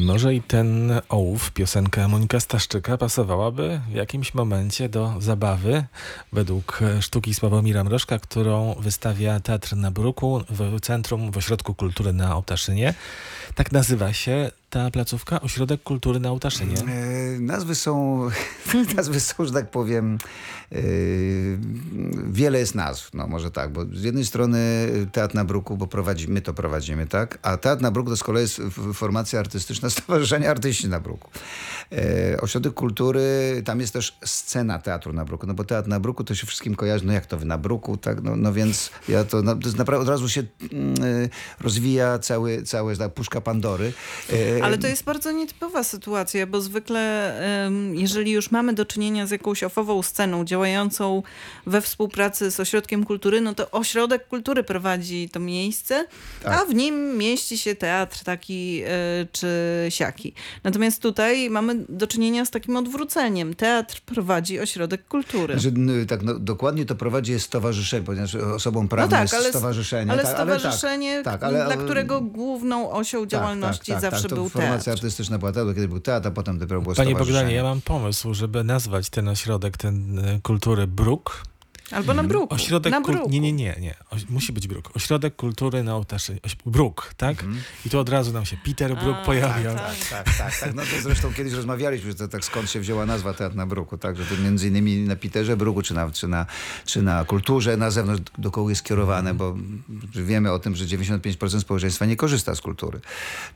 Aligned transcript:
Może 0.00 0.34
i 0.34 0.42
ten 0.42 0.92
ołów, 1.08 1.50
piosenka 1.50 2.08
Monika 2.08 2.40
Staszczyka 2.40 2.96
pasowałaby 2.96 3.80
w 3.90 3.94
jakimś 3.94 4.34
momencie 4.34 4.88
do 4.88 5.14
zabawy 5.18 5.84
według 6.32 6.80
sztuki 7.00 7.34
Sławomira 7.34 7.84
Mrożka, 7.84 8.18
którą 8.18 8.74
wystawia 8.74 9.40
Teatr 9.40 9.76
na 9.76 9.90
Bruku 9.90 10.44
w 10.50 10.80
Centrum 10.80 11.30
w 11.30 11.36
Ośrodku 11.36 11.74
Kultury 11.74 12.12
na 12.12 12.34
Ołtaszynie. 12.34 12.94
Tak 13.54 13.72
nazywa 13.72 14.12
się 14.12 14.50
ta 14.70 14.90
placówka? 14.90 15.40
Ośrodek 15.40 15.82
Kultury 15.82 16.20
na 16.20 16.30
Ołtaszynie? 16.30 16.76
E, 16.78 17.40
nazwy 17.40 17.74
są, 17.74 18.20
nazwy 18.96 19.20
są, 19.20 19.44
że 19.44 19.52
tak 19.52 19.70
powiem, 19.70 20.18
e, 20.72 20.76
wiele 22.40 22.58
jest 22.58 22.74
nazw, 22.74 23.14
no 23.14 23.26
może 23.26 23.50
tak, 23.50 23.72
bo 23.72 23.84
z 23.92 24.02
jednej 24.02 24.26
strony 24.26 24.88
Teatr 25.12 25.34
na 25.34 25.44
Bruku, 25.44 25.76
bo 25.76 25.86
prowadzi, 25.86 26.28
my 26.28 26.40
to 26.40 26.54
prowadzimy, 26.54 27.06
tak? 27.06 27.38
A 27.42 27.56
Teatr 27.56 27.82
na 27.82 27.90
Bruku 27.90 28.10
to 28.10 28.16
z 28.16 28.22
kolei 28.22 28.42
jest 28.42 28.60
formacja 28.94 29.40
artystyczna 29.40 29.90
Stowarzyszenia 30.00 30.50
Artyści 30.50 30.88
na 30.88 31.00
Bruku. 31.00 31.30
E, 31.92 32.40
Ośrodek 32.40 32.74
Kultury, 32.74 33.22
tam 33.64 33.80
jest 33.80 33.92
też 33.92 34.18
scena 34.24 34.78
Teatru 34.78 35.12
na 35.12 35.24
Bruku, 35.24 35.46
no 35.46 35.54
bo 35.54 35.64
Teatr 35.64 35.88
na 35.88 36.00
Bruku 36.00 36.24
to 36.24 36.34
się 36.34 36.46
wszystkim 36.46 36.74
kojarzy, 36.74 37.06
no 37.06 37.12
jak 37.12 37.26
to 37.26 37.38
wy 37.38 37.44
na 37.44 37.58
Bruku, 37.58 37.96
tak? 37.96 38.22
No, 38.22 38.36
no 38.36 38.52
więc 38.52 38.90
ja 39.08 39.24
to, 39.24 39.42
no, 39.42 39.56
to 39.56 39.68
naprawdę 39.76 40.02
od 40.02 40.08
razu 40.08 40.28
się 40.28 40.42
mm, 40.72 40.94
rozwija 41.60 42.18
cały, 42.18 42.62
cały 42.62 42.96
puszka 43.14 43.40
Pandory. 43.40 43.92
Ale 44.62 44.78
to 44.78 44.86
jest 44.86 45.04
bardzo 45.04 45.32
nietypowa 45.32 45.84
sytuacja, 45.84 46.46
bo 46.46 46.60
zwykle 46.60 47.00
jeżeli 47.92 48.30
już 48.30 48.50
mamy 48.50 48.72
do 48.72 48.84
czynienia 48.84 49.26
z 49.26 49.30
jakąś 49.30 49.62
ofową 49.62 50.02
sceną 50.02 50.44
działającą 50.44 51.22
we 51.66 51.80
współpracy 51.80 52.29
z 52.36 52.60
Ośrodkiem 52.60 53.04
Kultury, 53.04 53.40
no 53.40 53.54
to 53.54 53.70
Ośrodek 53.70 54.28
Kultury 54.28 54.64
prowadzi 54.64 55.28
to 55.28 55.40
miejsce, 55.40 56.06
tak. 56.42 56.60
a 56.60 56.64
w 56.64 56.74
nim 56.74 57.18
mieści 57.18 57.58
się 57.58 57.74
teatr 57.74 58.24
taki 58.24 58.82
e, 58.82 58.88
czy 59.32 59.48
siaki. 59.88 60.34
Natomiast 60.64 61.02
tutaj 61.02 61.50
mamy 61.50 61.84
do 61.88 62.06
czynienia 62.06 62.44
z 62.44 62.50
takim 62.50 62.76
odwróceniem. 62.76 63.54
Teatr 63.54 64.00
prowadzi 64.00 64.60
Ośrodek 64.60 65.08
Kultury. 65.08 65.58
Że, 65.58 65.70
tak, 66.08 66.22
no, 66.22 66.34
dokładnie 66.34 66.86
to 66.86 66.94
prowadzi 66.94 67.32
jest 67.32 67.46
stowarzyszenie, 67.46 68.06
ponieważ 68.06 68.34
osobą 68.34 68.88
prawną 68.88 69.06
no 69.06 69.10
tak, 69.10 69.22
jest 69.22 69.34
ale, 69.34 69.48
stowarzyszenie. 69.48 70.12
Ale 70.12 70.22
tak, 70.22 70.32
stowarzyszenie, 70.32 71.14
ale 71.14 71.24
tak, 71.24 71.40
tak, 71.40 71.42
ale, 71.42 71.64
dla 71.64 71.76
którego 71.76 72.20
główną 72.20 72.90
osią 72.90 73.20
tak, 73.20 73.28
działalności 73.28 73.92
zawsze 74.00 74.28
był 74.28 74.50
teatr 74.50 74.70
formacja 74.70 74.92
artystyczna 74.92 75.38
była 75.38 75.52
teatr, 75.52 75.74
kiedy 75.74 75.88
był 75.88 76.00
teatr, 76.00 76.28
a 76.28 76.30
potem 76.30 76.58
dopiero 76.58 76.80
było 76.80 76.94
Panie 76.94 77.14
Bogdanie, 77.14 77.54
ja 77.54 77.62
mam 77.62 77.80
pomysł, 77.80 78.34
żeby 78.34 78.64
nazwać 78.64 79.10
ten 79.10 79.28
ośrodek 79.28 79.76
ten 79.76 80.18
y, 80.18 80.40
kultury 80.42 80.86
Bruk 80.86 81.42
Albo 81.90 82.14
na 82.14 82.22
bruku. 82.22 82.54
Ośrodek 82.54 82.92
na 82.92 83.00
bruku. 83.00 83.30
Nie, 83.30 83.40
nie, 83.40 83.52
nie, 83.52 83.76
nie. 83.80 83.94
O, 84.10 84.16
musi 84.28 84.52
być 84.52 84.66
bruk. 84.66 84.90
Ośrodek 84.96 85.36
Kultury 85.36 85.82
na 85.82 85.96
Ołtaszy. 85.96 86.38
Bruk, 86.66 87.14
tak? 87.16 87.42
Mm. 87.42 87.60
I 87.86 87.90
tu 87.90 87.98
od 87.98 88.08
razu 88.08 88.32
nam 88.32 88.44
się 88.44 88.56
Peter 88.64 88.96
Brook 88.96 89.16
pojawia. 89.24 89.74
Tak, 89.74 89.96
tak, 90.10 90.24
tak, 90.24 90.36
tak, 90.38 90.60
tak. 90.60 90.74
No 90.74 90.82
to 90.82 91.02
zresztą 91.02 91.32
kiedyś 91.32 91.52
rozmawialiśmy, 91.52 92.10
że 92.10 92.16
to, 92.16 92.28
tak 92.28 92.44
skąd 92.44 92.70
się 92.70 92.80
wzięła 92.80 93.06
nazwa 93.06 93.34
Teatr 93.34 93.56
na 93.56 93.66
Bruku, 93.66 93.98
tak? 93.98 94.16
Że 94.16 94.24
to 94.24 94.42
między 94.42 94.68
innymi 94.68 94.96
na 94.96 95.16
Peterze 95.16 95.56
Bruku, 95.56 95.82
czy 95.82 95.94
na, 95.94 96.10
czy 96.10 96.28
na, 96.28 96.46
czy 96.84 97.02
na 97.02 97.24
kulturze 97.24 97.76
na 97.76 97.90
zewnątrz, 97.90 98.22
do 98.38 98.50
kogo 98.50 98.70
jest 98.70 98.82
kierowane, 98.82 99.34
bo 99.34 99.56
wiemy 100.14 100.52
o 100.52 100.58
tym, 100.58 100.76
że 100.76 100.84
95% 100.84 101.60
społeczeństwa 101.60 102.06
nie 102.06 102.16
korzysta 102.16 102.54
z 102.54 102.60
kultury. 102.60 103.00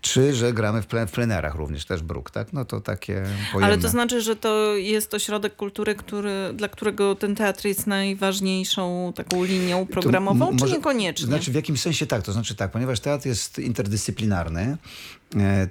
Czy, 0.01 0.35
że 0.35 0.53
gramy 0.53 0.83
w, 0.83 0.87
plen, 0.87 1.09
w 1.09 1.13
plenerach 1.13 1.55
również, 1.55 1.85
też 1.85 2.03
Bruk, 2.03 2.31
tak? 2.31 2.53
No 2.53 2.65
to 2.65 2.81
takie 2.81 3.15
pojemne. 3.53 3.67
Ale 3.67 3.79
to 3.79 3.89
znaczy, 3.89 4.21
że 4.21 4.37
to 4.37 4.77
jest 4.77 5.15
ośrodek 5.15 5.57
kultury, 5.57 5.95
który, 5.95 6.51
dla 6.55 6.69
którego 6.69 7.15
ten 7.15 7.35
teatr 7.35 7.67
jest 7.67 7.87
najważniejszy 7.87 8.24
najważniejszą 8.25 9.13
taką 9.17 9.45
linią 9.45 9.87
programową, 9.87 10.57
to, 10.57 10.67
czy 10.67 10.73
niekoniecznie? 10.73 11.27
Znaczy 11.27 11.51
w 11.51 11.55
jakimś 11.55 11.81
sensie 11.81 12.07
tak, 12.07 12.23
to 12.23 12.33
znaczy 12.33 12.55
tak, 12.55 12.71
ponieważ 12.71 13.01
teatr 13.01 13.27
jest 13.27 13.59
interdyscyplinarny, 13.59 14.77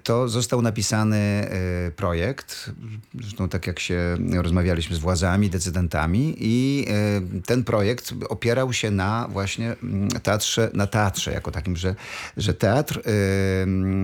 to 0.04 0.28
został 0.28 0.62
napisany 0.62 1.18
e, 1.18 1.92
projekt, 1.92 2.72
zresztą 3.22 3.50
tak 3.50 3.68
jak 3.68 3.80
się 3.80 4.18
rozmawialiśmy 4.34 4.96
z 4.96 5.00
władzami, 5.00 5.50
decydentami 5.50 6.36
i 6.40 6.86
e, 6.90 7.42
ten 7.46 7.64
projekt 7.64 8.14
opierał 8.30 8.74
się 8.74 8.92
na 8.92 9.28
właśnie 9.30 9.76
mm, 9.84 10.10
teatrze, 10.10 10.72
na 10.74 10.88
teatrze 10.88 11.32
jako 11.32 11.52
takim, 11.52 11.78
że, 11.78 11.96
że 12.38 12.54
teatr 12.54 13.02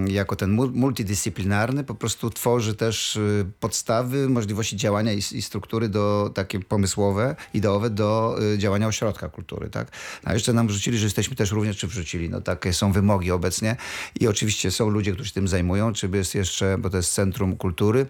jako 0.08 0.36
ten 0.36 0.52
multidyscyplinarny 0.74 1.84
po 1.84 1.96
prostu 1.96 2.30
tworzy 2.30 2.76
też 2.76 3.20
podstawy, 3.60 4.30
możliwości 4.30 4.78
działania 4.78 5.14
i, 5.14 5.18
i 5.18 5.42
struktury 5.42 5.90
do 5.90 6.32
takie 6.34 6.60
pomysłowe, 6.60 7.36
ideowe 7.54 7.90
do 7.90 8.40
działania 8.58 8.88
ośrodka 8.88 9.30
kultury, 9.30 9.70
tak? 9.70 9.92
A 10.24 10.34
jeszcze 10.34 10.54
nam 10.54 10.68
wrzucili, 10.68 10.98
że 10.98 11.06
jesteśmy 11.06 11.36
też 11.36 11.52
również, 11.52 11.78
czy 11.78 11.88
wrzucili, 11.88 12.30
no 12.30 12.42
takie 12.42 12.74
są 12.74 12.92
wymogi 12.92 13.32
obecnie 13.32 13.76
i 14.20 14.28
oczywiście 14.28 14.72
są 14.72 14.90
ludzie, 14.90 15.14
którzy 15.14 15.34
tym 15.34 15.48
zajmują, 15.50 15.94
czy 15.94 16.10
jest 16.14 16.36
jeszcze, 16.36 16.78
bo 16.78 16.90
to 16.90 16.98
jest 16.98 17.14
Centrum 17.14 17.56
Kultury 17.56 18.06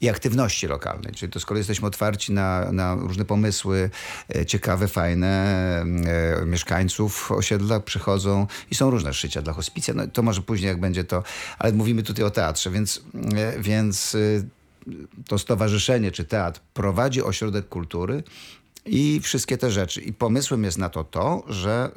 i 0.00 0.08
Aktywności 0.08 0.66
Lokalnej, 0.66 1.12
czyli 1.14 1.32
to 1.32 1.40
z 1.40 1.46
kolei 1.46 1.60
jesteśmy 1.60 1.86
otwarci 1.86 2.32
na, 2.32 2.72
na 2.72 2.94
różne 2.94 3.24
pomysły 3.24 3.90
e, 4.34 4.46
ciekawe, 4.46 4.88
fajne. 4.88 5.34
E, 6.42 6.46
mieszkańców 6.46 7.32
osiedla 7.32 7.80
przychodzą 7.80 8.46
i 8.70 8.74
są 8.74 8.90
różne 8.90 9.14
szycia 9.14 9.42
dla 9.42 9.52
hospicja. 9.52 9.94
No, 9.94 10.06
to 10.06 10.22
może 10.22 10.42
później 10.42 10.68
jak 10.68 10.80
będzie 10.80 11.04
to, 11.04 11.22
ale 11.58 11.72
mówimy 11.72 12.02
tutaj 12.02 12.24
o 12.24 12.30
teatrze, 12.30 12.70
więc, 12.70 13.02
e, 13.36 13.60
więc 13.60 14.16
to 15.28 15.38
stowarzyszenie 15.38 16.12
czy 16.12 16.24
teatr 16.24 16.60
prowadzi 16.74 17.22
ośrodek 17.22 17.68
kultury, 17.68 18.22
i 18.86 19.20
wszystkie 19.20 19.58
te 19.58 19.70
rzeczy. 19.70 20.00
I 20.00 20.12
pomysłem 20.12 20.64
jest 20.64 20.78
na 20.78 20.88
to 20.88 21.04
to, 21.04 21.44
że, 21.48 21.90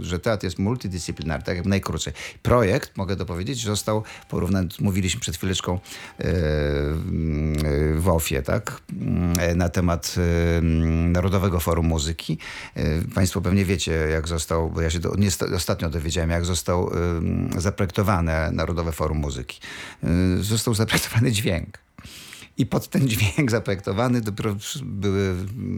że 0.00 0.18
teatr 0.18 0.44
jest 0.44 0.58
multidyscyplinarny, 0.58 1.44
tak 1.44 1.56
jak 1.56 1.66
najkrócej. 1.66 2.12
Projekt, 2.42 2.96
mogę 2.96 3.16
dopowiedzieć, 3.16 3.64
został 3.64 4.02
porównany, 4.28 4.68
mówiliśmy 4.80 5.20
przed 5.20 5.36
chwileczką 5.36 5.78
yy, 6.18 6.26
w 7.94 8.08
OFIE, 8.08 8.42
tak? 8.42 8.80
Yy, 9.48 9.54
na 9.54 9.68
temat 9.68 10.14
Narodowego 11.06 11.60
Forum 11.60 11.86
Muzyki. 11.86 12.38
Państwo 13.14 13.40
pewnie 13.40 13.64
wiecie, 13.64 13.92
jak 13.92 14.28
został, 14.28 14.70
bo 14.70 14.80
ja 14.80 14.90
się 14.90 14.98
do, 14.98 15.14
nie, 15.14 15.28
ostatnio 15.56 15.90
dowiedziałem, 15.90 16.30
jak 16.30 16.44
został 16.44 16.90
zaprojektowane 17.58 18.50
Narodowe 18.52 18.92
Forum 18.92 19.18
Muzyki. 19.18 19.60
Został 20.40 20.74
zaprojektowany 20.74 21.32
dźwięk. 21.32 21.78
I 22.58 22.66
pod 22.66 22.88
ten 22.88 23.08
dźwięk 23.08 23.50
zaprojektowany 23.50 24.20
dopiero 24.20 24.56
były 24.82 25.34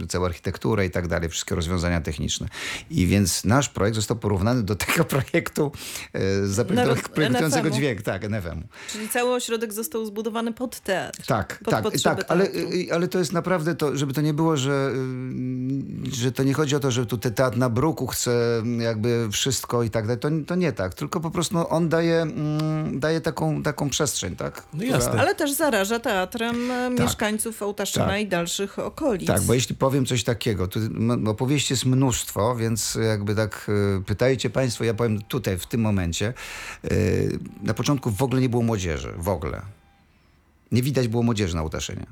cała 0.08 0.26
architektura 0.26 0.84
i 0.84 0.90
tak 0.90 1.08
dalej, 1.08 1.28
wszystkie 1.28 1.54
rozwiązania 1.54 2.00
techniczne. 2.00 2.48
I 2.90 3.06
więc 3.06 3.44
nasz 3.44 3.68
projekt 3.68 3.96
został 3.96 4.16
porównany 4.16 4.62
do 4.62 4.74
tego 4.74 5.04
projektu 5.14 5.72
e, 6.12 6.64
projektującego 7.04 7.70
dźwięk, 7.70 8.02
tak, 8.02 8.30
NFM-u. 8.30 8.62
Czyli 8.92 9.08
cały 9.08 9.34
ośrodek 9.34 9.72
został 9.72 10.06
zbudowany 10.06 10.52
pod 10.52 10.80
teatr. 10.80 11.26
Tak, 11.26 11.60
pod 11.64 11.70
tak, 11.70 11.84
tak, 12.02 12.24
ale, 12.28 12.48
ale 12.92 13.08
to 13.08 13.18
jest 13.18 13.32
naprawdę 13.32 13.74
to, 13.74 13.96
żeby 13.96 14.12
to 14.12 14.20
nie 14.20 14.34
było, 14.34 14.56
że, 14.56 14.92
y, 16.06 16.14
że 16.14 16.32
to 16.32 16.42
nie 16.42 16.54
chodzi 16.54 16.76
o 16.76 16.80
to, 16.80 16.90
że 16.90 17.06
tu 17.06 17.18
teatr 17.18 17.58
na 17.58 17.68
bruku 17.68 18.06
chce 18.06 18.62
jakby 18.78 19.28
wszystko 19.32 19.82
i 19.82 19.90
tak 19.90 20.06
dalej. 20.06 20.20
To, 20.20 20.28
to 20.46 20.54
nie 20.54 20.72
tak, 20.72 20.94
tylko 20.94 21.20
po 21.20 21.30
prostu 21.30 21.54
no, 21.54 21.68
on 21.68 21.88
daje, 21.88 22.22
mm, 22.22 23.00
daje 23.00 23.20
taką, 23.20 23.62
taką 23.62 23.90
przestrzeń, 23.90 24.36
tak? 24.36 24.62
No 24.74 24.84
jasne. 24.84 25.20
Ale 25.20 25.34
też 25.34 25.52
zaraża 25.52 25.98
teatrem 25.98 26.67
tak. 26.74 26.98
mieszkańców 26.98 27.62
Ołtaszyna 27.62 28.06
tak. 28.06 28.20
i 28.20 28.26
dalszych 28.26 28.78
okolic. 28.78 29.26
Tak, 29.26 29.42
bo 29.42 29.54
jeśli 29.54 29.74
powiem 29.76 30.06
coś 30.06 30.24
takiego, 30.24 30.68
to 30.68 30.80
opowieści 31.26 31.72
jest 31.72 31.84
mnóstwo, 31.84 32.56
więc 32.56 32.98
jakby 33.08 33.34
tak 33.34 33.70
e, 33.98 34.02
pytajcie 34.04 34.50
państwo, 34.50 34.84
ja 34.84 34.94
powiem 34.94 35.22
tutaj, 35.22 35.58
w 35.58 35.66
tym 35.66 35.80
momencie. 35.80 36.34
E, 36.84 36.90
na 37.62 37.74
początku 37.74 38.10
w 38.10 38.22
ogóle 38.22 38.40
nie 38.40 38.48
było 38.48 38.62
młodzieży, 38.62 39.12
w 39.16 39.28
ogóle. 39.28 39.62
Nie 40.72 40.82
widać 40.82 41.08
było 41.08 41.22
młodzieży 41.22 41.54
na 41.54 41.62
Ołtaszynie. 41.62 42.06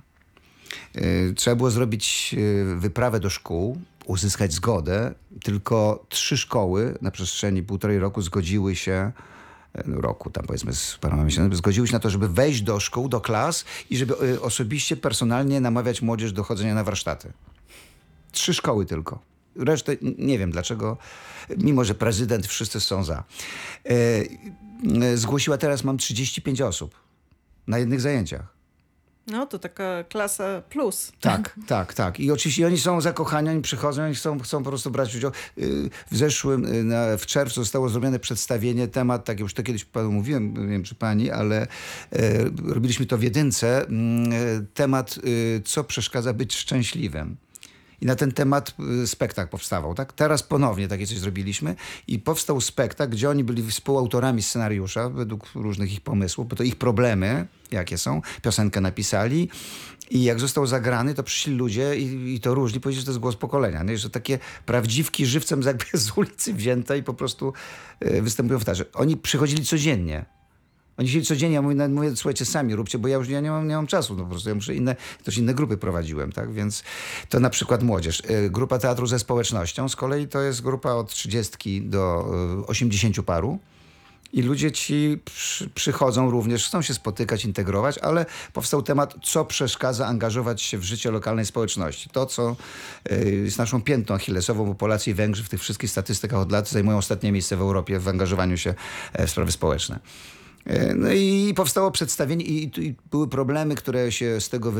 E, 0.95 1.01
trzeba 1.33 1.57
było 1.57 1.71
zrobić 1.71 2.37
wyprawę 2.77 3.21
do 3.21 3.31
szkół, 3.31 3.79
uzyskać 4.07 4.53
zgodę. 4.53 5.15
Tylko 5.45 6.05
trzy 6.09 6.37
szkoły 6.37 6.99
na 7.01 7.11
przestrzeni 7.11 7.63
półtorej 7.63 7.99
roku 7.99 8.23
zgodziły 8.23 8.77
się 8.77 9.13
roku, 9.87 10.31
tam 10.31 10.45
powiedzmy 10.47 10.75
z 10.75 10.99
paroma 11.01 11.25
miesięcy, 11.25 11.57
zgodziły 11.57 11.87
się 11.87 11.93
na 11.93 12.01
to, 12.01 12.11
żeby 12.11 12.29
wejść 12.29 12.63
do 12.63 12.81
szkół, 12.81 13.09
do 13.09 13.21
klas 13.21 13.65
i 13.91 13.97
żeby 13.97 14.15
y, 14.23 14.41
osobiście, 14.41 14.97
personalnie 14.97 15.61
namawiać 15.61 16.03
młodzież 16.03 16.33
do 16.33 16.45
chodzenia 16.45 16.75
na 16.75 16.85
warsztaty. 16.85 17.33
Trzy 18.33 18.55
szkoły 18.55 18.87
tylko. 18.87 19.19
Resztę 19.57 19.97
nie 20.19 20.39
wiem 20.39 20.51
dlaczego, 20.51 20.97
mimo 21.59 21.85
że 21.85 21.95
prezydent, 21.95 22.47
wszyscy 22.47 22.81
są 22.81 23.05
za. 23.05 23.25
E, 23.85 23.93
e, 25.03 25.17
zgłosiła 25.17 25.59
teraz, 25.59 25.85
mam 25.85 25.99
35 25.99 26.61
osób 26.61 26.95
na 27.67 27.79
jednych 27.79 28.01
zajęciach. 28.01 28.56
No 29.27 29.47
to 29.47 29.59
taka 29.59 30.05
klasa 30.09 30.63
plus. 30.71 31.13
Tak, 31.21 31.55
tak, 31.67 31.95
tak. 31.95 32.21
I 32.21 32.33
oczywiście 32.33 32.67
oni 32.67 32.79
są 32.79 33.01
zakochani, 33.01 33.49
oni 33.49 33.63
przychodzą, 33.63 34.05
oni 34.05 34.15
chcą, 34.15 34.39
chcą 34.39 34.63
po 34.63 34.71
prostu 34.71 34.91
brać 34.91 35.17
udział. 35.17 35.31
Y, 35.59 35.91
w 36.11 36.17
zeszłym, 36.17 36.65
y, 36.65 36.85
na, 36.85 37.17
w 37.17 37.27
czerwcu 37.27 37.61
zostało 37.61 37.89
zrobione 37.89 38.19
przedstawienie, 38.19 38.89
temat, 38.89 39.25
tak 39.25 39.41
już 39.41 39.55
to 39.55 39.63
kiedyś 39.63 39.85
panu 39.85 40.13
mówiłem, 40.13 40.55
nie 40.67 40.73
wiem 40.73 40.83
czy 40.83 40.95
pani, 40.95 41.31
ale 41.31 41.67
e, 42.13 42.45
robiliśmy 42.65 43.07
to 43.07 43.19
w 43.19 43.23
jedynce, 43.23 43.87
mm, 43.87 44.67
temat, 44.75 45.19
y, 45.25 45.63
co 45.65 45.85
przeszkadza 45.85 46.33
być 46.33 46.57
szczęśliwym. 46.57 47.37
I 48.01 48.07
na 48.07 48.17
ten 48.17 48.33
temat 48.33 48.75
y, 49.03 49.07
spektakl 49.07 49.51
powstawał, 49.51 49.95
tak? 49.95 50.13
Teraz 50.13 50.43
ponownie 50.43 50.89
takie 50.89 51.07
coś 51.07 51.19
zrobiliśmy 51.19 51.75
i 52.07 52.19
powstał 52.19 52.61
spektakl, 52.61 53.13
gdzie 53.13 53.31
oni 53.31 53.45
byli 53.45 53.63
współautorami 53.63 54.43
scenariusza 54.43 55.09
według 55.09 55.47
różnych 55.55 55.93
ich 55.93 56.01
pomysłów, 56.01 56.49
bo 56.49 56.57
to 56.57 56.63
ich 56.63 56.77
problemy, 56.77 57.47
jakie 57.71 57.99
są, 57.99 58.23
piosenkę 58.43 58.81
napisali 58.81 59.49
i 60.11 60.25
jak 60.25 60.41
został 60.41 60.67
zagrany, 60.67 61.15
to 61.15 61.23
przyszli 61.23 61.55
ludzie 61.55 61.97
i, 61.97 62.35
i 62.35 62.41
to 62.41 62.55
różni, 62.55 62.81
powiedzieli, 62.81 63.01
że 63.01 63.07
to 63.07 63.11
jest 63.11 63.21
głos 63.21 63.37
pokolenia, 63.37 63.83
nie? 63.83 63.99
że 63.99 64.11
takie 64.11 64.39
prawdziwki 64.67 65.27
żywcem 65.27 65.63
z 65.93 66.19
ulicy 66.19 66.55
wzięte 66.55 66.99
i 66.99 67.03
po 67.03 67.15
prostu 67.15 67.53
y, 68.05 68.23
występują 68.23 68.59
w 68.61 68.65
tarze. 68.65 68.85
Oni 68.95 69.17
przychodzili 69.17 69.65
codziennie. 69.65 70.36
Oni 70.99 71.09
siedzieli 71.09 71.27
codziennie, 71.27 71.55
ja 71.55 71.63
mówię, 71.63 71.75
nawet 71.75 71.95
mówię, 71.95 72.17
słuchajcie, 72.17 72.45
sami 72.45 72.75
róbcie, 72.75 72.99
bo 72.99 73.09
ja 73.09 73.17
już 73.17 73.29
ja 73.29 73.41
nie, 73.41 73.51
mam, 73.51 73.69
nie 73.69 73.77
mam 73.77 73.87
czasu, 73.87 74.15
no 74.15 74.25
po 74.25 74.31
prostu 74.31 74.49
ja 74.49 74.55
muszę 74.55 74.75
inne, 74.75 74.97
też 75.25 75.39
inne 75.39 75.55
grupy 75.55 75.77
prowadziłem, 75.77 76.33
tak, 76.33 76.53
więc 76.53 76.83
to 77.29 77.41
na 77.41 77.51
przykład 77.51 77.83
młodzież. 77.83 78.23
Y, 78.31 78.51
Grupa 78.51 78.79
Teatru 78.79 79.07
ze 79.07 79.19
Społecznością 79.19 79.89
z 79.89 79.97
kolei 79.97 80.29
to 80.29 80.41
jest 80.41 80.63
grupa 80.63 80.93
od 80.93 81.11
30 81.11 81.83
do 81.83 82.27
y, 82.63 82.67
80 82.67 83.23
paru. 83.23 83.59
I 84.33 84.43
ludzie 84.43 84.73
ci 84.73 85.19
przy, 85.25 85.71
przychodzą 85.71 86.31
również, 86.31 86.67
chcą 86.67 86.83
się 86.83 86.95
spotykać, 86.95 87.45
integrować, 87.45 87.99
ale 87.99 88.27
powstał 88.53 88.83
temat, 88.83 89.15
co 89.23 89.45
przeszkadza 89.45 90.07
angażować 90.07 90.63
się 90.63 90.79
w 90.79 90.83
życie 90.83 91.11
lokalnej 91.11 91.47
społeczności. 91.47 92.11
To, 92.11 92.27
co 92.27 92.57
y, 93.13 93.31
jest 93.45 93.59
naszą 93.59 93.83
piętą 93.83 94.15
achillesową, 94.15 94.67
bo 94.67 94.75
Polacy 94.75 95.11
i 95.11 95.15
Węgrzy 95.15 95.45
w 95.45 95.49
tych 95.49 95.61
wszystkich 95.61 95.91
statystykach 95.91 96.41
od 96.41 96.53
lat 96.53 96.69
zajmują 96.69 96.99
ostatnie 96.99 97.33
miejsce 97.33 97.57
w 97.57 97.61
Europie 97.61 97.99
w 97.99 98.09
angażowaniu 98.09 98.57
się 98.57 98.75
e, 99.13 99.27
w 99.27 99.31
sprawy 99.31 99.53
społeczne. 99.53 99.99
E, 100.67 100.95
No 100.95 101.13
i 101.13 101.53
powstało 101.57 101.91
przedstawienie 101.91 102.45
i, 102.45 102.81
i 102.87 102.95
były 103.11 103.29
problemy, 103.29 103.75
które 103.75 104.13
się 104.13 104.41
z 104.41 104.49
tego, 104.49 104.73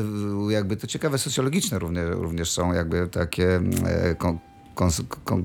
jakby 0.49 0.77
to 0.77 0.87
ciekawe 0.87 1.17
socjologiczne 1.17 1.79
również, 1.79 2.05
również 2.11 2.51
są 2.51 2.73
jakby 2.73 3.07
takie 3.07 3.61
e, 3.85 4.15
kon, 4.15 4.39
kon, 4.75 4.91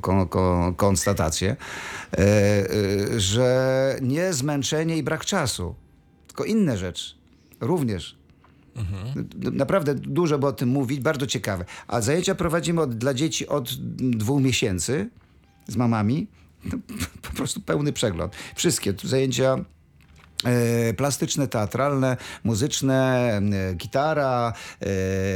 kon, 0.01 0.29
kon, 0.29 0.75
konstatacje, 0.75 1.57
e, 2.13 2.19
e, 2.19 3.21
że 3.21 3.97
nie 4.03 4.33
zmęczenie 4.33 4.97
i 4.97 5.03
brak 5.03 5.25
czasu, 5.25 5.75
tylko 6.27 6.45
inne 6.45 6.79
rzeczy 6.79 7.15
również. 7.61 8.17
N- 9.17 9.29
Naprawdę 9.57 9.95
dużo 9.95 10.39
by 10.39 10.47
o 10.47 10.53
tym 10.53 10.69
mówić, 10.69 11.01
bardzo 11.01 11.27
ciekawe. 11.27 11.65
A 11.89 12.01
zajęcia 12.01 12.35
prowadzimy 12.35 12.81
od, 12.81 12.95
dla 12.95 13.15
dzieci 13.15 13.49
od 13.49 13.75
dwóch 13.97 14.43
miesięcy 14.43 15.09
z 15.69 15.77
mamami. 15.77 16.27
No, 16.65 16.79
po 17.31 17.37
prostu 17.37 17.61
pełny 17.61 17.93
przegląd. 17.93 18.33
Wszystkie 18.55 18.95
zajęcia 19.05 19.57
plastyczne, 20.97 21.49
teatralne, 21.49 22.17
muzyczne, 22.45 23.33
e, 23.71 23.75
gitara, 23.75 24.53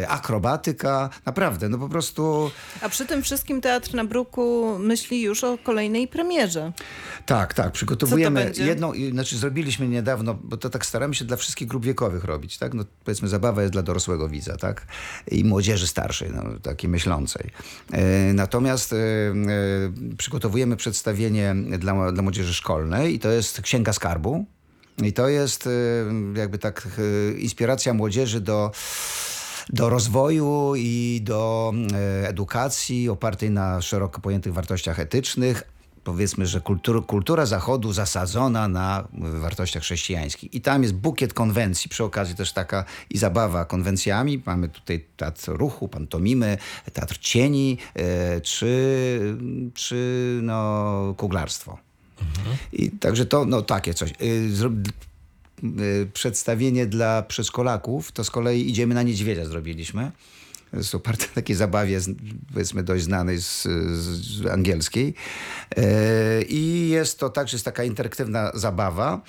e, 0.00 0.08
akrobatyka. 0.08 1.11
Naprawdę, 1.26 1.69
no 1.69 1.79
po 1.79 1.88
prostu... 1.88 2.50
A 2.81 2.88
przy 2.88 3.06
tym 3.06 3.23
wszystkim 3.23 3.61
Teatr 3.61 3.94
na 3.94 4.05
Bruku 4.05 4.76
myśli 4.79 5.23
już 5.23 5.44
o 5.44 5.58
kolejnej 5.58 6.08
premierze. 6.08 6.73
Tak, 7.26 7.55
tak, 7.55 7.73
przygotowujemy 7.73 8.53
jedną, 8.56 8.93
znaczy 9.11 9.37
zrobiliśmy 9.37 9.88
niedawno, 9.88 10.35
bo 10.35 10.56
to 10.56 10.70
tak 10.70 10.87
staramy 10.87 11.14
się 11.14 11.25
dla 11.25 11.37
wszystkich 11.37 11.69
grup 11.69 11.85
wiekowych 11.85 12.25
robić, 12.25 12.59
tak? 12.59 12.75
No 12.75 12.85
powiedzmy 13.05 13.29
zabawa 13.29 13.62
jest 13.62 13.73
dla 13.73 13.82
dorosłego 13.82 14.29
widza, 14.29 14.56
tak? 14.56 14.87
I 15.31 15.44
młodzieży 15.44 15.87
starszej, 15.87 16.31
no, 16.35 16.43
takiej 16.62 16.91
myślącej. 16.91 17.50
E, 17.93 18.32
natomiast 18.32 18.93
e, 18.93 18.97
e, 18.97 20.17
przygotowujemy 20.19 20.76
przedstawienie 20.76 21.56
dla, 21.79 22.12
dla 22.12 22.23
młodzieży 22.23 22.55
szkolnej 22.55 23.14
i 23.14 23.19
to 23.19 23.31
jest 23.31 23.61
Księga 23.61 23.93
Skarbu. 23.93 24.47
I 25.02 25.12
to 25.12 25.28
jest 25.28 25.66
e, 25.66 25.70
jakby 26.38 26.58
tak 26.58 26.88
e, 26.98 27.38
inspiracja 27.38 27.94
młodzieży 27.94 28.40
do 28.40 28.70
do 29.70 29.88
rozwoju 29.88 30.72
i 30.76 31.20
do 31.25 31.72
e, 31.93 32.28
edukacji 32.28 33.08
opartej 33.08 33.50
na 33.50 33.82
szeroko 33.82 34.20
pojętych 34.20 34.52
wartościach 34.52 35.00
etycznych. 35.00 35.62
Powiedzmy, 36.04 36.46
że 36.46 36.60
kultur, 36.60 37.06
kultura 37.06 37.46
Zachodu 37.46 37.93
zasadzona 37.93 38.69
na 38.69 39.08
wartościach 39.12 39.82
chrześcijańskich. 39.82 40.54
I 40.54 40.60
tam 40.60 40.82
jest 40.82 40.94
bukiet 40.94 41.34
konwencji, 41.34 41.90
przy 41.90 42.04
okazji 42.04 42.34
też 42.34 42.52
taka 42.52 42.84
i 43.10 43.19
zabawa 43.19 43.64
konwencjami. 43.64 44.42
Mamy 44.46 44.69
tutaj 44.69 45.04
teatr 45.16 45.49
ruchu, 45.49 45.88
pantomimy, 45.88 46.58
teatr 46.92 47.19
cieni, 47.19 47.78
czy, 48.42 49.37
czy 49.75 50.40
no, 50.42 51.14
kuglarstwo. 51.16 51.86
I 52.72 52.90
także 52.90 53.26
to, 53.26 53.44
no 53.44 53.62
takie 53.62 53.94
coś. 53.94 54.10
Y, 54.10 54.14
y, 55.80 56.08
przedstawienie 56.12 56.86
dla 56.86 57.22
przedszkolaków, 57.22 58.12
to 58.12 58.24
z 58.24 58.30
kolei 58.30 58.70
idziemy 58.70 58.94
na 58.94 59.02
niedźwiedzia 59.02 59.44
zrobiliśmy. 59.44 60.12
Jest 60.72 60.94
oparte 60.94 61.26
na 61.26 61.32
takiej 61.32 61.56
zabawie, 61.56 62.00
powiedzmy 62.52 62.82
dość 62.82 63.04
znanej 63.04 63.40
z, 63.40 63.62
z, 63.62 64.46
angielskiej. 64.46 65.14
E, 65.76 66.42
I 66.42 66.88
jest 66.88 67.18
to 67.18 67.30
także 67.30 67.54
jest 67.56 67.64
taka 67.64 67.84
interaktywna 67.84 68.50
zabawa 68.54 69.20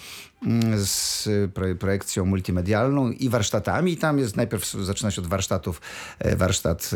z 0.75 1.29
pro, 1.53 1.75
projekcją 1.75 2.25
multimedialną 2.25 3.11
i 3.11 3.29
warsztatami. 3.29 3.97
Tam 3.97 4.19
jest 4.19 4.35
najpierw 4.35 4.71
zaczyna 4.71 5.11
się 5.11 5.21
od 5.21 5.27
warsztatów, 5.27 5.81
e, 6.19 6.35
warsztat 6.35 6.91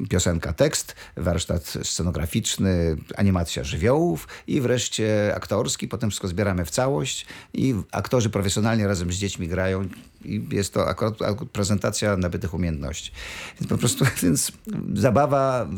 e, 0.00 0.06
piosenka, 0.08 0.52
tekst, 0.52 0.94
warsztat 1.16 1.74
scenograficzny, 1.82 2.96
animacja 3.16 3.64
żywiołów 3.64 4.28
i 4.46 4.60
wreszcie 4.60 5.32
aktorski. 5.36 5.88
Potem 5.88 6.10
wszystko 6.10 6.28
zbieramy 6.28 6.64
w 6.64 6.70
całość 6.70 7.26
i 7.54 7.74
aktorzy 7.92 8.30
profesjonalnie 8.30 8.86
razem 8.86 9.12
z 9.12 9.16
dziećmi 9.16 9.48
grają 9.48 9.88
i 10.24 10.46
jest 10.52 10.74
to 10.74 10.88
akurat 10.88 11.14
prezentacja 11.52 12.16
nabytych 12.16 12.54
umiejętności. 12.54 13.12
Więc 13.60 13.70
po 13.70 13.78
prostu 13.78 14.04
więc 14.22 14.52
zabawa 14.94 15.68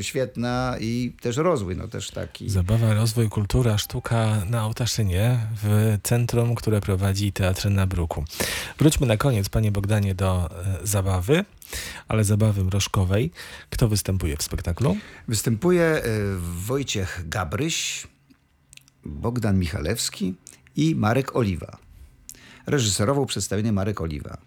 świetna 0.00 0.76
i 0.80 1.12
też 1.20 1.36
rozwój, 1.36 1.76
no 1.76 1.88
też 1.88 2.10
taki. 2.10 2.50
Zabawa, 2.50 2.94
rozwój, 2.94 3.28
kultura, 3.28 3.78
sztuka 3.78 4.42
na 4.50 4.66
Ołtaszynie 4.66 5.38
w 5.62 5.96
centrum, 6.02 6.47
które 6.54 6.80
prowadzi 6.80 7.32
Teatr 7.32 7.70
na 7.70 7.86
Bruku. 7.86 8.24
Wróćmy 8.78 9.06
na 9.06 9.16
koniec, 9.16 9.48
panie 9.48 9.72
Bogdanie, 9.72 10.14
do 10.14 10.50
e, 10.50 10.86
zabawy, 10.86 11.44
ale 12.08 12.24
zabawy 12.24 12.64
mrożkowej. 12.64 13.30
Kto 13.70 13.88
występuje 13.88 14.36
w 14.36 14.42
spektaklu? 14.42 14.96
Występuje 15.28 15.84
e, 15.84 16.02
Wojciech 16.66 17.22
Gabryś, 17.28 18.06
Bogdan 19.04 19.58
Michalewski 19.58 20.34
i 20.76 20.94
Marek 20.94 21.36
Oliwa. 21.36 21.76
Reżyserował 22.66 23.26
przedstawienie 23.26 23.72
Marek 23.72 24.00
Oliwa. 24.00 24.38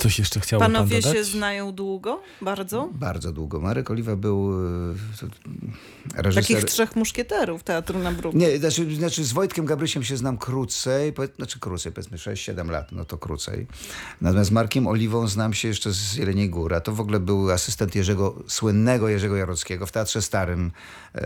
Coś 0.00 0.18
jeszcze 0.18 0.40
chciałby 0.40 0.64
pan 0.64 0.72
Panowie 0.72 1.02
się 1.02 1.24
znają 1.24 1.72
długo? 1.72 2.22
Bardzo? 2.40 2.88
Bardzo 2.92 3.32
długo. 3.32 3.60
Marek 3.60 3.90
Oliwa 3.90 4.16
był 4.16 4.52
e, 4.52 6.22
reżyser... 6.22 6.44
Takich 6.44 6.64
trzech 6.64 6.96
muszkieterów 6.96 7.62
Teatru 7.62 7.98
na 7.98 8.12
Bruku. 8.12 8.38
Nie, 8.38 8.58
znaczy, 8.58 8.94
znaczy 8.94 9.24
z 9.24 9.32
Wojtkiem 9.32 9.64
Gabrysiem 9.64 10.04
się 10.04 10.16
znam 10.16 10.38
krócej, 10.38 11.12
znaczy 11.36 11.60
krócej, 11.60 11.92
powiedzmy 11.92 12.16
6-7 12.16 12.70
lat, 12.70 12.92
no 12.92 13.04
to 13.04 13.18
krócej. 13.18 13.66
Natomiast 14.20 14.50
z 14.50 14.52
Markiem 14.52 14.86
Oliwą 14.86 15.26
znam 15.26 15.52
się 15.52 15.68
jeszcze 15.68 15.92
z 15.92 16.16
Jeleniej 16.16 16.50
Góry, 16.50 16.76
a 16.76 16.80
to 16.80 16.92
w 16.92 17.00
ogóle 17.00 17.20
był 17.20 17.50
asystent 17.50 17.94
Jerzego, 17.94 18.42
słynnego 18.46 19.08
Jerzego 19.08 19.36
Jarockiego 19.36 19.86
w 19.86 19.92
Teatrze 19.92 20.22
Starym 20.22 20.70
e, 21.14 21.20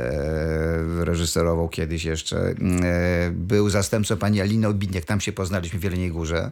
reżyserował 1.05 1.69
kiedyś 1.69 2.05
jeszcze. 2.05 2.37
E, 2.39 2.55
był 3.31 3.71
zastępcą 3.71 4.17
pani 4.17 4.41
Aliny 4.41 4.69
Obidniak, 4.69 5.05
tam 5.05 5.21
się 5.21 5.33
poznaliśmy 5.33 5.79
w 5.79 5.85
Jeleniej 5.85 6.11
Górze. 6.11 6.51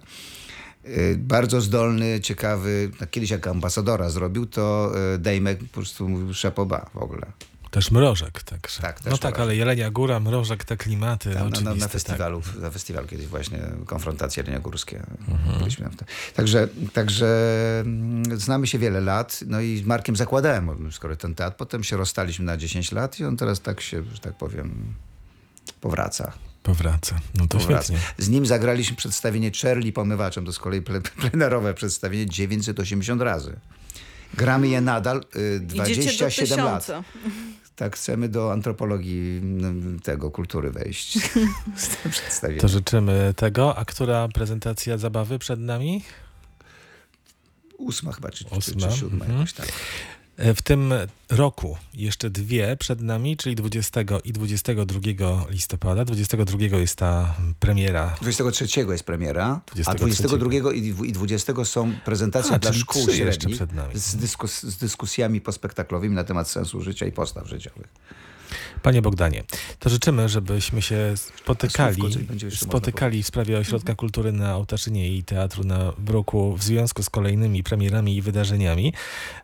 E, 0.84 1.14
Bardzo 1.16 1.60
zdolny, 1.60 2.20
ciekawy, 2.20 2.90
no, 3.00 3.06
kiedyś 3.06 3.30
jak 3.30 3.46
ambasadora 3.46 4.10
zrobił, 4.10 4.46
to 4.46 4.92
e, 5.14 5.18
Dejmek 5.18 5.58
po 5.58 5.66
prostu 5.74 6.08
mówił 6.08 6.34
szapoba 6.34 6.90
w 6.94 6.96
ogóle. 6.96 7.26
Też 7.70 7.90
mrożek, 7.90 8.42
także. 8.42 8.82
Tak, 8.82 9.00
też 9.00 9.10
no 9.12 9.18
tak, 9.18 9.30
mrożek. 9.30 9.40
ale 9.40 9.56
Jelenia 9.56 9.90
Góra, 9.90 10.20
mrożek, 10.20 10.64
te 10.64 10.76
klimaty, 10.76 11.34
Tam, 11.34 11.34
na, 11.34 11.40
na, 11.40 11.48
oczywiste, 11.48 11.74
na 11.74 11.80
tak. 11.80 11.90
festiwalu, 11.92 12.42
na 12.60 12.70
festiwal 12.70 13.06
kiedyś 13.06 13.26
właśnie, 13.26 13.58
konfrontacje 13.86 14.42
jeleniogórskie. 14.42 15.02
Byliśmy 15.58 15.84
tam. 15.84 16.06
Także, 16.34 16.68
także 16.92 17.26
mm, 17.84 18.40
znamy 18.40 18.66
się 18.66 18.78
wiele 18.78 19.00
lat, 19.00 19.40
no 19.46 19.60
i 19.60 19.78
z 19.78 19.82
Markiem 19.86 20.16
zakładałem, 20.16 20.92
skoro 20.92 21.16
ten 21.16 21.34
teatr, 21.34 21.56
potem 21.56 21.84
się 21.84 21.96
rozstaliśmy 21.96 22.44
na 22.44 22.56
10 22.56 22.92
lat 22.92 23.20
i 23.20 23.24
on 23.24 23.36
teraz 23.36 23.60
tak 23.60 23.80
się, 23.80 24.02
że 24.14 24.20
tak 24.20 24.34
powiem, 24.34 24.94
powraca. 25.80 26.32
Powraca. 26.62 27.20
No 27.34 27.46
to 27.46 27.58
powraca. 27.58 27.84
świetnie. 27.84 27.98
Z 28.18 28.28
nim 28.28 28.46
zagraliśmy 28.46 28.96
przedstawienie 28.96 29.50
Czerli 29.50 29.92
pomywaczem, 29.92 30.46
to 30.46 30.52
z 30.52 30.58
kolei 30.58 30.82
ple, 30.82 31.00
plenerowe 31.00 31.74
przedstawienie 31.74 32.26
980 32.26 33.22
razy. 33.22 33.56
Gramy 34.34 34.68
je 34.68 34.80
nadal 34.80 35.20
y, 35.36 35.60
Idziecie 35.64 36.10
do 36.10 36.16
27 36.16 36.64
lat. 36.64 36.86
Tak, 37.76 37.96
chcemy 37.96 38.28
do 38.28 38.52
antropologii 38.52 39.38
mm, 39.42 40.00
tego, 40.00 40.30
kultury 40.30 40.70
wejść. 40.70 41.18
Z 41.76 41.88
tym 41.88 42.10
przedstawieniem. 42.10 42.60
To 42.60 42.68
życzymy 42.68 43.34
tego. 43.36 43.78
A 43.78 43.84
która 43.84 44.28
prezentacja 44.28 44.98
zabawy 44.98 45.38
przed 45.38 45.60
nami? 45.60 46.04
Ósma 47.78 48.12
chyba, 48.12 48.30
czy, 48.30 48.44
czy, 48.44 48.54
Ósma, 48.54 48.88
czy 48.88 48.96
siódma 48.96 49.24
mhm. 49.24 49.38
jakoś 49.38 49.52
tak. 49.52 49.72
E, 50.36 50.54
W 50.54 50.62
tym 50.62 50.94
roku 51.30 51.76
jeszcze 51.94 52.30
dwie 52.30 52.76
przed 52.76 53.00
nami, 53.00 53.36
czyli 53.36 53.56
20 53.56 54.00
i 54.24 54.32
22 54.32 55.46
listopada. 55.50 56.04
22 56.04 56.76
jest 56.78 56.96
ta 56.96 57.34
premiera. 57.60 58.16
23 58.20 58.80
jest 58.80 59.04
premiera, 59.04 59.60
a 59.86 59.94
23. 59.94 60.38
22 60.38 60.72
i 60.72 60.92
dwu- 60.92 61.04
i 61.04 61.12
20 61.12 61.64
są 61.64 61.92
prezentacje 62.04 62.54
A, 62.54 62.58
dla 62.58 62.72
szkół 62.72 63.02
średnich 63.10 63.58
z, 63.94 64.16
dyskus, 64.16 64.62
z 64.62 64.76
dyskusjami 64.76 65.40
pospektaklowymi 65.40 66.14
na 66.14 66.24
temat 66.24 66.48
sensu 66.48 66.80
życia 66.82 67.06
i 67.06 67.12
postaw 67.12 67.48
życiowych. 67.48 67.88
Panie 68.82 69.02
Bogdanie, 69.02 69.42
to 69.78 69.90
życzymy, 69.90 70.28
żebyśmy 70.28 70.82
się 70.82 71.14
spotykali, 71.16 72.02
spotykali 72.50 73.22
w 73.22 73.26
sprawie 73.26 73.58
Ośrodka 73.58 73.94
Kultury 73.94 74.32
na 74.32 74.56
Ołtaszynie 74.56 75.16
i 75.16 75.24
Teatru 75.24 75.64
na 75.64 75.92
Bruku 75.98 76.56
w 76.56 76.62
związku 76.62 77.02
z 77.02 77.10
kolejnymi 77.10 77.62
premierami 77.62 78.16
i 78.16 78.22
wydarzeniami. 78.22 78.92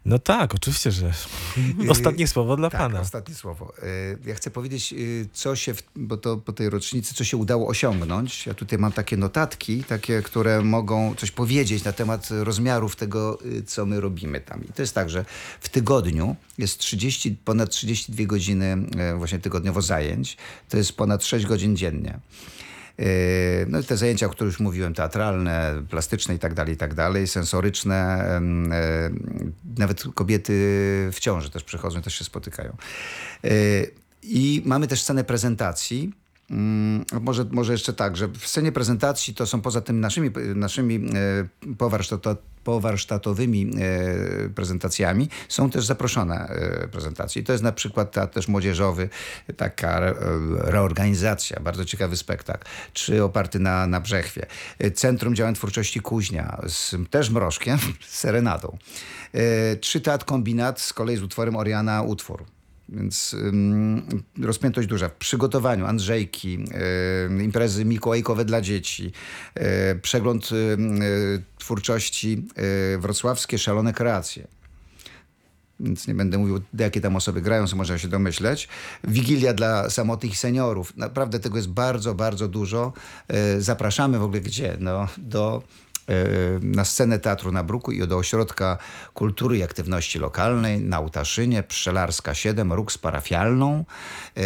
No 0.04 0.18
tak, 0.18 0.54
oczywiście, 0.54 0.92
że 0.92 1.12
ostatnie 1.90 2.28
słowo 2.28 2.56
dla 2.56 2.70
Tak, 2.70 2.80
Pana. 2.80 3.00
ostatnie 3.00 3.34
słowo. 3.34 3.72
Y, 3.82 4.18
Ja 4.26 4.34
chcę 4.34 4.50
powiedzieć, 4.50 4.92
y, 4.92 5.28
co 5.32 5.56
się, 5.56 5.74
w, 5.74 5.82
bo 5.96 6.16
to 6.16 6.36
po 6.36 6.52
tej 6.52 6.70
rocznicy, 6.70 7.14
co 7.14 7.24
się 7.24 7.36
udało 7.36 7.68
osiągnąć. 7.68 8.46
Ja 8.46 8.54
tutaj 8.54 8.78
mam 8.78 8.92
takie 8.92 9.16
notatki, 9.16 9.84
takie, 9.84 10.22
które 10.22 10.62
mogą 10.62 11.14
coś 11.14 11.30
powiedzieć 11.30 11.84
na 11.84 11.92
temat 11.92 12.28
rozmiarów 12.30 12.96
tego, 12.96 13.38
y, 13.46 13.62
co 13.62 13.86
my 13.86 14.00
robimy 14.00 14.40
tam. 14.40 14.64
I 14.64 14.72
to 14.72 14.82
jest 14.82 14.94
tak, 14.94 15.10
że 15.10 15.24
w 15.60 15.68
tygodniu 15.68 16.36
jest 16.58 16.78
30, 16.78 17.36
ponad 17.44 17.70
32 17.70 18.24
godziny 18.26 18.76
y, 19.14 19.16
właśnie 19.18 19.38
tygodniowo 19.38 19.82
zajęć. 19.82 20.36
To 20.68 20.76
jest 20.76 20.92
ponad 20.92 21.24
6 21.24 21.46
godzin 21.46 21.76
dziennie. 21.76 22.18
Yy, 22.98 23.04
No 23.68 23.82
te 23.82 23.96
zajęcia, 23.96 24.26
o 24.26 24.30
których 24.30 24.52
już 24.52 24.60
mówiłem, 24.60 24.94
teatralne, 24.94 25.82
plastyczne 25.90 26.34
i 26.34 26.38
tak 26.38 26.54
dalej, 26.54 26.74
i 26.74 26.76
tak 26.76 26.94
dalej, 26.94 27.26
sensoryczne, 27.26 28.24
e, 28.24 28.40
nawet 29.78 30.04
kobiety 30.14 30.52
w 31.12 31.16
ciąży 31.20 31.50
też 31.50 31.64
przychodzą, 31.64 32.02
też 32.02 32.14
się 32.14 32.24
spotykają. 32.24 32.76
Yy, 33.42 33.50
I 34.22 34.62
mamy 34.64 34.86
też 34.86 35.00
scenę 35.00 35.24
prezentacji. 35.24 36.12
Mm, 36.50 37.04
Może, 37.20 37.44
może 37.50 37.72
jeszcze 37.72 37.92
tak, 37.92 38.16
że 38.16 38.28
w 38.28 38.46
scenie 38.46 38.72
prezentacji 38.72 39.34
to 39.34 39.46
są 39.46 39.60
poza 39.60 39.80
tym 39.80 40.00
naszymi, 40.00 40.30
naszymi 40.54 40.96
e, 40.96 41.74
powarsztato, 41.74 42.36
powarsztatowymi 42.64 43.70
e, 44.46 44.48
prezentacjami, 44.48 45.28
są 45.48 45.70
też 45.70 45.86
zaproszone 45.86 46.48
e, 46.48 46.88
prezentacje. 46.88 47.42
I 47.42 47.44
to 47.44 47.52
jest 47.52 47.64
na 47.64 47.72
przykład 47.72 48.12
teatr 48.12 48.34
też 48.34 48.48
młodzieżowy, 48.48 49.08
taka 49.56 50.00
reorganizacja, 50.58 51.60
bardzo 51.60 51.84
ciekawy 51.84 52.16
spektakl, 52.16 52.68
czy 52.92 53.24
oparty 53.24 53.58
na, 53.58 53.86
na 53.86 54.00
Brzechwie. 54.00 54.46
Centrum 54.94 55.34
Działań 55.34 55.54
Twórczości 55.54 56.00
Kuźnia, 56.00 56.60
z 56.66 56.96
też 57.10 57.30
mrożkiem, 57.30 57.78
z 58.08 58.18
serenadą. 58.18 58.78
Czy 59.80 60.00
teatr 60.00 60.24
kombinat 60.24 60.80
z 60.80 60.92
kolei 60.92 61.16
z 61.16 61.22
utworem 61.22 61.56
Oriana 61.56 62.02
Utwór. 62.02 62.57
Więc 62.88 63.34
ym, 63.34 64.22
rozpiętość 64.42 64.88
duża. 64.88 65.08
W 65.08 65.14
przygotowaniu 65.14 65.86
Andrzejki, 65.86 66.58
imprezy 67.42 67.84
mikołajkowe 67.84 68.44
dla 68.44 68.60
dzieci, 68.60 69.12
y, 69.56 69.98
przegląd 70.02 70.52
y, 70.52 70.54
y, 70.54 71.42
twórczości 71.58 72.48
wrocławskie 72.98 73.58
Szalone 73.58 73.92
Kreacje. 73.92 74.46
Więc 75.80 76.08
nie 76.08 76.14
będę 76.14 76.38
mówił, 76.38 76.60
jakie 76.78 77.00
tam 77.00 77.16
osoby 77.16 77.42
grają, 77.42 77.66
co 77.66 77.76
można 77.76 77.98
się 77.98 78.08
domyśleć. 78.08 78.68
Wigilia 79.04 79.54
dla 79.54 79.90
samotnych 79.90 80.38
seniorów. 80.38 80.96
Naprawdę 80.96 81.40
tego 81.40 81.56
jest 81.56 81.68
bardzo, 81.68 82.14
bardzo 82.14 82.48
dużo. 82.48 82.92
Zapraszamy 83.58 84.18
w 84.18 84.22
ogóle 84.22 84.40
gdzie? 84.40 84.76
No, 84.80 85.08
do 85.18 85.62
na 86.62 86.84
scenę 86.84 87.18
Teatru 87.18 87.52
na 87.52 87.64
Bruku 87.64 87.92
i 87.92 88.06
do 88.06 88.16
Ośrodka 88.16 88.78
Kultury 89.14 89.58
i 89.58 89.62
Aktywności 89.62 90.18
Lokalnej 90.18 90.80
na 90.80 91.00
Utaszynie, 91.00 91.62
Pszczelarska 91.62 92.34
7, 92.34 92.72
róg 92.72 92.92
z 92.92 92.98
parafialną. 92.98 93.84
Y, 94.38 94.42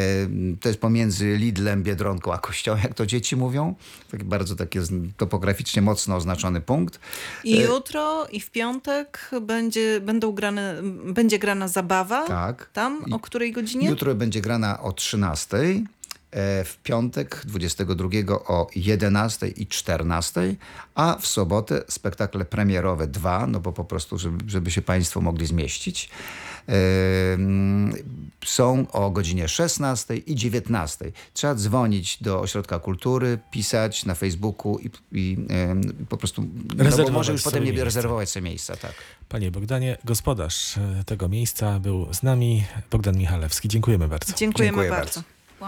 To 0.60 0.68
jest 0.68 0.80
pomiędzy 0.80 1.36
Lidlem, 1.36 1.82
Biedronką 1.82 2.32
a 2.32 2.38
Kościołem, 2.38 2.80
jak 2.82 2.94
to 2.94 3.06
dzieci 3.06 3.36
mówią. 3.36 3.74
Taki 4.10 4.24
bardzo 4.24 4.56
taki 4.56 4.78
topograficznie 5.16 5.82
mocno 5.82 6.16
oznaczony 6.16 6.60
punkt. 6.60 7.00
I 7.44 7.58
E, 7.58 7.62
jutro 7.62 8.26
i 8.26 8.40
w 8.40 8.50
piątek 8.50 9.30
będzie, 9.42 10.00
będą 10.00 10.32
grane, 10.32 10.76
będzie 11.06 11.38
grana 11.38 11.68
zabawa. 11.68 12.26
Tak. 12.26 12.70
Tam 12.72 13.04
o 13.12 13.18
której 13.18 13.52
godzinie? 13.52 13.88
Jutro 13.88 14.14
będzie 14.14 14.40
grana 14.40 14.82
o 14.82 14.92
13, 14.92 15.56
e, 15.56 15.82
w 16.64 16.76
piątek 16.82 17.42
22 17.44 18.08
o 18.46 18.66
11 18.76 19.48
i 19.48 19.66
14, 19.66 20.56
a 20.94 21.16
w 21.20 21.26
sobotę 21.26 21.82
spektakle 21.88 22.44
premierowe 22.44 23.06
dwa, 23.06 23.46
no 23.46 23.60
bo 23.60 23.72
po 23.72 23.84
prostu, 23.84 24.18
żeby, 24.18 24.50
żeby 24.50 24.70
się 24.70 24.82
Państwo 24.82 25.20
mogli 25.20 25.46
zmieścić. 25.46 26.10
e, 26.68 26.72
mm, 27.34 27.94
Są 28.44 28.86
o 28.92 29.10
godzinie 29.10 29.48
16 29.48 30.16
i 30.16 30.34
19. 30.34 31.12
Trzeba 31.34 31.54
dzwonić 31.54 32.22
do 32.22 32.40
Ośrodka 32.40 32.78
Kultury, 32.78 33.38
pisać 33.50 34.04
na 34.04 34.14
Facebooku 34.14 34.78
i, 34.78 34.90
i 35.12 35.36
em, 35.48 36.06
po 36.08 36.16
prostu 36.16 36.42
no 36.42 36.48
bo 36.74 36.84
Rezerwować 36.84 37.12
może 37.14 37.32
już 37.32 37.42
potem 37.42 37.64
nie 37.64 37.84
rezerwować 37.84 38.30
sobie 38.30 38.44
miejsca. 38.44 38.76
Tak. 38.76 38.94
Panie 39.28 39.50
Bogdanie, 39.50 39.98
gospodarz 40.04 40.76
e, 40.76 41.04
tego 41.06 41.28
miejsca 41.28 41.80
był 41.80 42.14
z 42.14 42.22
nami, 42.22 42.64
Bogdan 42.90 43.16
Michalewski. 43.16 43.68
Dziękujemy 43.68 44.08
bardzo. 44.08 44.32
Dziękujemy 44.36 44.76
Dziękuję 44.76 44.90
bardzo. 44.90 45.20
bardzo. 45.20 45.41